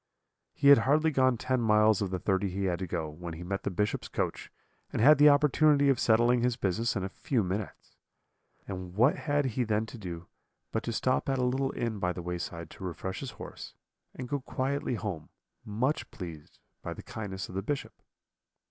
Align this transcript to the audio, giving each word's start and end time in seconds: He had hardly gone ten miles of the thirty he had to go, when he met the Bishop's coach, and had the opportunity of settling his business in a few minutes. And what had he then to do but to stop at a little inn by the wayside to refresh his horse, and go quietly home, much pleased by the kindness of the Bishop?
He 0.55 0.69
had 0.69 0.79
hardly 0.79 1.11
gone 1.11 1.37
ten 1.37 1.61
miles 1.61 2.01
of 2.01 2.09
the 2.09 2.17
thirty 2.17 2.49
he 2.49 2.63
had 2.63 2.79
to 2.79 2.87
go, 2.87 3.07
when 3.07 3.35
he 3.35 3.43
met 3.43 3.61
the 3.61 3.69
Bishop's 3.69 4.07
coach, 4.07 4.51
and 4.91 4.99
had 4.99 5.19
the 5.19 5.29
opportunity 5.29 5.89
of 5.89 5.99
settling 5.99 6.41
his 6.41 6.55
business 6.57 6.95
in 6.95 7.03
a 7.03 7.07
few 7.07 7.43
minutes. 7.43 7.97
And 8.67 8.95
what 8.95 9.15
had 9.15 9.45
he 9.45 9.63
then 9.63 9.85
to 9.85 9.99
do 9.99 10.25
but 10.71 10.81
to 10.85 10.91
stop 10.91 11.29
at 11.29 11.37
a 11.37 11.43
little 11.45 11.71
inn 11.73 11.99
by 11.99 12.13
the 12.13 12.23
wayside 12.23 12.71
to 12.71 12.83
refresh 12.83 13.19
his 13.19 13.29
horse, 13.37 13.75
and 14.15 14.27
go 14.27 14.39
quietly 14.39 14.95
home, 14.95 15.29
much 15.63 16.09
pleased 16.09 16.57
by 16.81 16.95
the 16.95 17.03
kindness 17.03 17.47
of 17.47 17.53
the 17.53 17.61
Bishop? 17.61 17.93